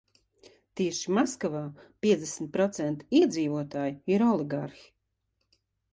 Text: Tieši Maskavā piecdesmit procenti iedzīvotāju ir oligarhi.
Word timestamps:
Tieši 0.79 1.11
Maskavā 1.17 1.61
piecdesmit 2.05 2.51
procenti 2.57 3.19
iedzīvotāju 3.21 4.17
ir 4.17 4.29
oligarhi. 4.33 4.87